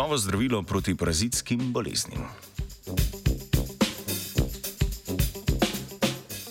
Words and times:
Novo 0.00 0.18
zdravilo 0.18 0.62
proti 0.62 0.94
parazitskim 0.96 1.72
boleznim. 1.72 2.18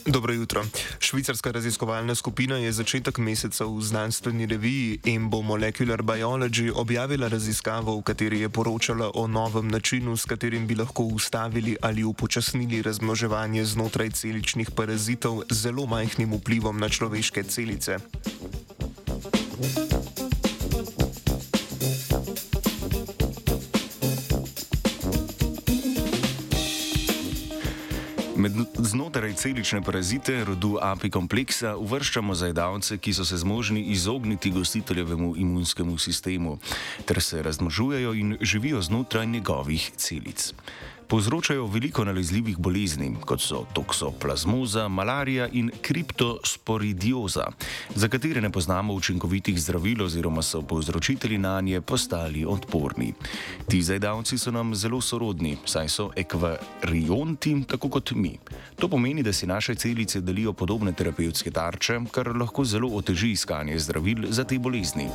Dobro 0.05 0.33
jutro. 0.33 0.65
Švicarska 0.99 1.51
raziskovalna 1.51 2.15
skupina 2.15 2.57
je 2.57 2.71
začetek 2.71 3.17
meseca 3.17 3.65
v 3.65 3.81
znanstveni 3.81 4.45
reviji 4.45 4.99
Embo 5.05 5.41
Molecular 5.41 6.03
Biology 6.03 6.71
objavila 6.75 7.27
raziskavo, 7.27 7.97
v 7.97 8.01
kateri 8.01 8.39
je 8.39 8.49
poročala 8.49 9.11
o 9.15 9.27
novem 9.27 9.67
načinu, 9.67 10.17
s 10.17 10.25
katerim 10.25 10.67
bi 10.67 10.75
lahko 10.75 11.03
ustavili 11.03 11.75
ali 11.81 12.03
upočasnili 12.03 12.81
razmnoževanje 12.81 13.65
znotraj 13.65 14.09
celičnih 14.09 14.71
parazitov 14.71 15.41
z 15.49 15.55
zelo 15.55 15.85
majhnim 15.85 16.33
vplivom 16.33 16.79
na 16.79 16.89
človeške 16.89 17.43
celice. 17.43 17.97
Med 28.39 28.51
znotraj 28.77 29.33
celične 29.33 29.81
parazite 29.83 30.37
rodu 30.47 30.77
apikompleksa 30.81 31.73
uvrščamo 31.75 32.31
zajedavce, 32.39 32.95
ki 32.97 33.11
so 33.13 33.25
se 33.27 33.37
zmožni 33.37 33.81
izogniti 33.91 34.51
gostiteljevemu 34.55 35.33
imunskemu 35.37 35.97
sistemu, 35.99 36.53
ter 37.05 37.19
se 37.21 37.43
razmnožujejo 37.43 38.13
in 38.13 38.37
živijo 38.41 38.81
znotraj 38.81 39.27
njegovih 39.27 39.91
celic 39.97 40.53
povzročajo 41.09 41.65
veliko 41.65 42.03
nalezljivih 42.05 42.57
bolezni, 42.57 43.09
kot 43.25 43.41
so 43.41 43.63
toksoplazmoza, 43.73 44.87
malarija 44.87 45.47
in 45.51 45.71
kriptosporidioza, 45.81 47.47
za 47.95 48.07
katere 48.07 48.41
ne 48.41 48.51
poznamo 48.51 48.93
učinkovitih 48.93 49.61
zdravil 49.61 50.03
oziroma 50.05 50.41
so 50.41 50.61
povzročitelji 50.61 51.37
na 51.37 51.61
nje 51.61 51.81
postali 51.81 52.45
odporni. 52.45 53.13
Ti 53.67 53.81
zajedavci 53.81 54.37
so 54.37 54.51
nam 54.51 54.75
zelo 54.75 55.01
sorodni, 55.01 55.57
saj 55.65 55.89
so 55.89 56.09
ekvarionti, 56.15 57.55
tako 57.67 57.89
kot 57.89 58.11
mi. 58.11 58.37
To 58.79 58.87
pomeni, 58.87 59.23
da 59.23 59.33
si 59.33 59.47
naše 59.47 59.75
celice 59.75 60.21
delijo 60.21 60.53
podobne 60.53 60.93
terapevtske 60.93 61.51
tarče, 61.51 61.99
kar 62.11 62.35
lahko 62.35 62.65
zelo 62.65 62.89
oteži 62.93 63.31
iskanje 63.31 63.79
zdravil 63.79 64.29
za 64.29 64.43
te 64.43 64.59
bolezni. 64.59 65.09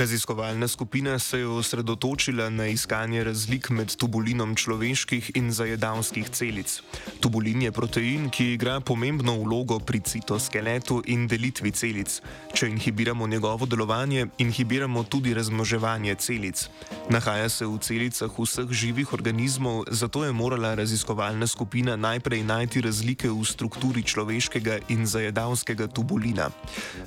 Raziskovalna 0.00 0.68
skupina 0.68 1.18
se 1.18 1.38
je 1.38 1.46
osredotočila 1.46 2.50
na 2.50 2.66
iskanje 2.66 3.24
razlik 3.24 3.70
med 3.70 3.96
tubulinom 3.96 4.54
človeških 4.56 5.30
in 5.34 5.52
zajedavskih 5.52 6.30
celic. 6.30 6.80
Tubulin 7.20 7.62
je 7.62 7.72
protein, 7.72 8.30
ki 8.30 8.54
igra 8.54 8.80
pomembno 8.80 9.34
vlogo 9.42 9.78
pri 9.78 10.00
citoskeletu 10.00 11.02
in 11.04 11.26
delitvi 11.28 11.70
celic. 11.70 12.22
Če 12.54 12.70
inhibiramo 12.70 13.26
njegovo 13.26 13.66
delovanje, 13.66 14.26
inhibiramo 14.38 15.02
tudi 15.04 15.34
razmnoževanje 15.34 16.14
celic. 16.14 16.64
Nahaja 17.10 17.48
se 17.48 17.66
v 17.66 17.76
celicah 17.78 18.38
vseh 18.38 18.72
živih 18.72 19.12
organizmov, 19.12 19.84
zato 19.90 20.24
je 20.24 20.32
morala 20.32 20.74
raziskovalna 20.74 21.46
skupina 21.46 21.96
najprej 21.96 22.42
najti 22.42 22.80
razlike 22.80 23.28
v 23.28 23.44
strukturi 23.44 24.02
človeškega 24.02 24.78
in 24.88 25.04
zajedavskega 25.06 25.92
tubulina. 25.92 26.48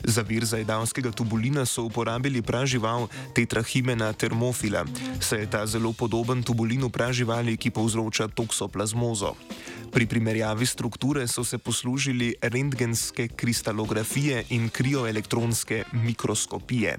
Za 0.03 0.21
vir 0.21 0.45
zajedavskega 0.45 1.11
tubulina 1.11 1.65
so 1.65 1.89
uporabili 1.89 2.41
praži 2.41 2.82
žival 2.83 3.07
tetrahimena 3.31 4.11
termofila, 4.11 4.83
saj 5.23 5.39
je 5.39 5.47
ta 5.47 5.63
zelo 5.63 5.93
podoben 5.95 6.43
tubulinu 6.43 6.91
praživali, 6.91 7.55
ki 7.55 7.71
povzroča 7.71 8.27
toksoplazmozo. 8.27 9.35
Pri 9.93 10.05
primerjavi 10.05 10.65
strukture 10.65 11.27
so 11.27 11.43
se 11.43 11.57
poslužili 11.57 12.35
rentgenske 12.41 13.27
kristalografije 13.27 14.43
in 14.49 14.69
krioelektronske 14.69 15.83
mikroskopije. 15.93 16.97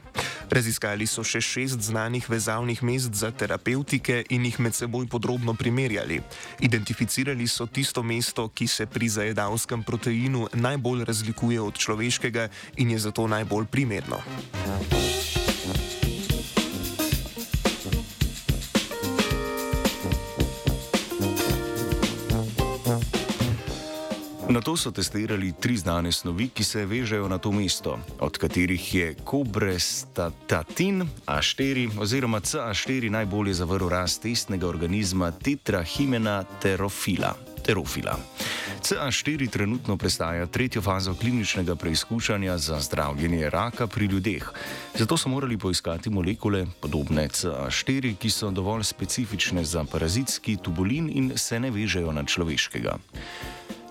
Raziskali 0.51 1.07
so 1.07 1.25
še 1.25 1.41
šest 1.41 1.81
znanih 1.83 2.31
vezavnih 2.31 2.83
mest 2.83 3.13
za 3.13 3.31
terapeutike 3.31 4.25
in 4.31 4.47
jih 4.47 4.61
med 4.61 4.75
seboj 4.75 5.07
podrobno 5.11 5.55
primerjali. 5.55 6.23
Identificirali 6.61 7.49
so 7.49 7.67
tisto 7.67 8.03
mesto, 8.03 8.49
ki 8.49 8.67
se 8.67 8.87
pri 8.87 9.09
zajedavskem 9.09 9.83
proteinu 9.83 10.49
najbolj 10.55 11.05
razlikuje 11.05 11.61
od 11.61 11.75
človeškega 11.75 12.49
in 12.77 12.95
je 12.95 12.99
zato 12.99 13.27
najbolj 13.27 13.67
primerno. 13.67 14.23
Na 24.49 24.61
to 24.61 24.77
so 24.77 24.91
testirali 24.91 25.53
tri 25.61 25.77
znane 25.77 26.13
snovi, 26.13 26.49
ki 26.49 26.65
se 26.65 26.87
vežejo 26.87 27.29
na 27.29 27.39
to 27.39 27.53
mesto, 27.53 27.99
od 28.21 28.39
katerih 28.39 28.95
je 28.95 29.15
kobrestatin 29.25 31.03
A4 31.27 31.89
oziroma 31.99 32.41
CA4 32.41 33.11
najbolje 33.11 33.55
zavrl 33.55 33.89
rast 33.89 34.23
testnega 34.23 34.69
organizma 34.69 35.31
tetrahimena 35.31 36.45
terofila. 36.63 37.35
terofila. 37.65 38.19
CA4 38.83 39.49
trenutno 39.51 39.97
prestaja 39.97 40.47
tretjo 40.47 40.83
fazo 40.83 41.15
kliničnega 41.15 41.75
preizkušanja 41.75 42.59
za 42.59 42.81
zdravljenje 42.81 43.51
raka 43.51 43.87
pri 43.87 44.07
ljudeh. 44.07 44.51
Zato 44.95 45.17
so 45.17 45.29
morali 45.29 45.59
poiskati 45.59 46.11
molekule, 46.11 46.67
podobne 46.81 47.29
CA4, 47.29 48.15
ki 48.17 48.31
so 48.31 48.51
dovolj 48.51 48.85
specifične 48.85 49.65
za 49.65 49.85
parazitski 49.85 50.57
tubulin 50.57 51.11
in 51.15 51.33
se 51.37 51.61
ne 51.61 51.71
vežejo 51.71 52.13
na 52.13 52.25
človeškega. 52.25 52.99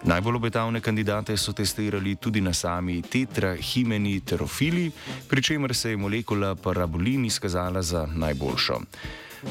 Najbolj 0.06 0.36
obetavne 0.36 0.81
kandidate 0.81 1.38
so 1.38 1.53
testirali 1.53 2.16
tudi 2.16 2.41
na 2.41 2.53
sami 2.53 3.02
tetrahimeni 3.02 4.19
terofili, 4.19 4.91
pri 5.30 5.41
čemer 5.41 5.75
se 5.75 5.90
je 5.90 5.97
molekula 5.97 6.56
parabolin 6.56 7.25
izkazala 7.25 7.81
za 7.81 8.08
najboljšo. 8.16 8.80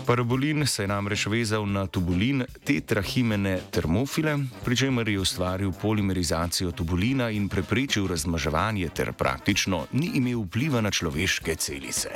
Parabolin 0.06 0.66
se 0.66 0.82
je 0.82 0.88
namreč 0.88 1.26
vezal 1.26 1.66
na 1.66 1.86
tubulin 1.86 2.44
tetrahimene 2.64 3.60
termofile, 3.70 4.38
pri 4.64 4.76
čemer 4.76 5.08
je 5.08 5.20
ustvaril 5.20 5.72
polimerizacijo 5.72 6.72
tubulina 6.72 7.30
in 7.30 7.48
preprečil 7.48 8.06
razmaževanje 8.06 8.88
ter 8.88 9.12
praktično 9.12 9.86
ni 9.92 10.10
imel 10.14 10.44
vpliva 10.44 10.80
na 10.80 10.90
človeške 10.90 11.54
celice. 11.54 12.10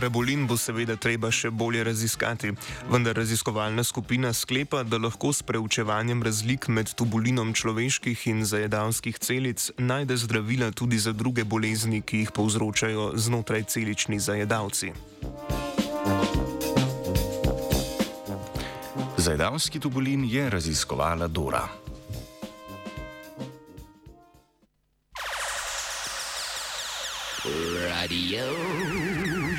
Parabolin 0.00 0.46
bo 0.48 0.56
seveda 0.56 0.94
treba 0.96 1.28
še 1.28 1.50
bolje 1.52 1.82
raziskati, 1.84 2.54
vendar 2.88 3.18
raziskovalna 3.20 3.82
skupina 3.84 4.30
sklepa, 4.32 4.80
da 4.80 4.96
lahko 4.96 5.28
s 5.28 5.44
preučevanjem 5.44 6.22
razlik 6.24 6.70
med 6.72 6.94
tubulinom 6.96 7.50
človeških 7.52 8.22
in 8.32 8.40
zajedavskih 8.48 9.20
celic 9.20 9.66
najde 9.76 10.16
zdravila 10.16 10.70
tudi 10.72 10.96
za 10.96 11.12
druge 11.12 11.44
bolezni, 11.44 12.00
ki 12.00 12.22
jih 12.22 12.32
povzročajo 12.32 13.10
znotraj 13.20 13.68
celični 13.68 14.16
zajedavci. 14.16 14.94
Zajedavski 19.20 19.84
tubulin 19.84 20.24
je 20.24 20.48
raziskovala 20.48 21.28
Dora. 21.28 21.66
Radio 27.84 28.48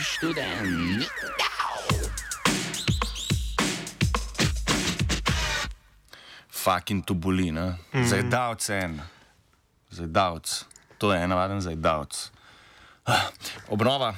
študent. 0.02 1.06
Fucking 6.50 7.06
tubulina, 7.06 7.78
mm. 7.94 8.06
zajdavc 8.06 8.70
en, 8.70 9.02
zajdavc, 9.90 10.66
to 10.98 11.14
je 11.14 11.28
navaden 11.28 11.62
zajdavc. 11.62 12.32
Ah, 13.06 13.30
obnova. 13.68 14.14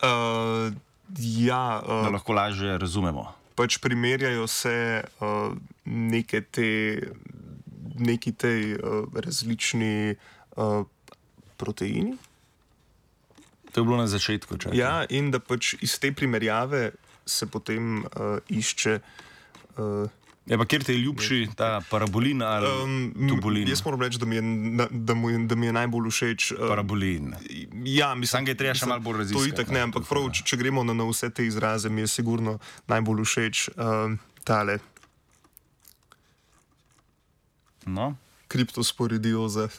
Uh, 0.00 0.72
ja, 1.18 1.82
uh, 1.84 2.04
da 2.04 2.10
lahko 2.10 2.32
lažje 2.32 2.78
razumemo. 2.78 3.32
Pač 3.54 3.78
primerjajo 3.78 4.46
se 4.46 5.04
uh, 5.20 5.52
neke 5.84 6.40
te, 6.40 7.00
neki 7.94 8.32
te 8.32 8.54
uh, 8.76 9.04
različni 9.14 10.16
uh, 10.56 10.84
proteini. 11.56 12.16
To 13.74 13.82
je 13.82 13.84
bilo 13.84 13.98
na 13.98 14.06
začetku. 14.06 14.56
Čakaj. 14.56 14.78
Ja, 14.78 15.02
in 15.10 15.32
da 15.34 15.42
pač 15.42 15.74
iz 15.82 15.98
te 15.98 16.12
primerjave 16.14 16.92
se 17.26 17.46
potem 17.50 18.04
uh, 18.06 18.38
išče. 18.48 19.00
Uh, 19.76 20.06
Ja, 20.44 20.58
pa 20.60 20.66
kjer 20.68 20.82
ti 20.84 20.92
je 20.92 20.98
ljubši 21.00 21.56
ta 21.56 21.80
parabolin 21.90 22.42
ali 22.44 22.68
um, 22.68 23.28
tubolin? 23.28 23.68
Jaz 23.68 23.80
moram 23.84 24.02
reči, 24.02 24.18
da 24.20 24.26
mi 24.28 24.36
je, 24.36 24.42
da, 24.76 24.86
da 24.90 25.14
je, 25.30 25.38
da 25.48 25.54
mi 25.54 25.66
je 25.66 25.72
najbolj 25.72 26.10
všeč. 26.10 26.50
Uh, 26.52 26.66
parabolin. 26.68 27.32
Ja, 27.84 28.14
mislim, 28.14 28.26
Sam 28.26 28.44
ga 28.44 28.52
je 28.52 28.58
treba 28.60 28.74
še 28.76 28.86
malo 28.86 29.00
bolj 29.00 29.22
razumeti. 29.22 29.38
To 29.40 29.44
je 29.44 29.54
itak 29.54 29.72
ne, 29.72 29.80
ampak 29.88 30.04
prav, 30.08 30.28
če, 30.36 30.44
če 30.44 30.58
gremo 30.60 30.84
na, 30.84 30.92
na 30.92 31.06
vse 31.08 31.30
te 31.32 31.46
izraze, 31.48 31.88
mi 31.88 32.04
je 32.04 32.10
sigurno 32.12 32.58
najbolj 32.92 33.24
všeč 33.24 33.62
uh, 33.72 34.12
tale. 34.44 34.76
No. 37.88 38.12
Kriptosporidioza. 38.52 39.70